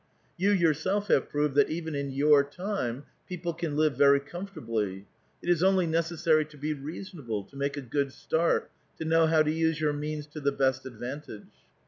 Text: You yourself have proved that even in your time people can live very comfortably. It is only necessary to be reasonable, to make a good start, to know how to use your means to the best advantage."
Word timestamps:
You 0.35 0.49
yourself 0.49 1.09
have 1.09 1.29
proved 1.29 1.53
that 1.53 1.69
even 1.69 1.93
in 1.93 2.09
your 2.09 2.43
time 2.43 3.03
people 3.29 3.53
can 3.53 3.77
live 3.77 3.95
very 3.95 4.19
comfortably. 4.19 5.05
It 5.43 5.47
is 5.49 5.61
only 5.61 5.85
necessary 5.85 6.43
to 6.43 6.57
be 6.57 6.73
reasonable, 6.73 7.43
to 7.43 7.55
make 7.55 7.77
a 7.77 7.81
good 7.81 8.11
start, 8.11 8.71
to 8.97 9.05
know 9.05 9.27
how 9.27 9.43
to 9.43 9.51
use 9.51 9.79
your 9.79 9.93
means 9.93 10.25
to 10.29 10.39
the 10.39 10.51
best 10.53 10.87
advantage." 10.87 11.51